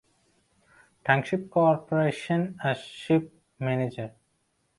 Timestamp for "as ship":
2.63-3.31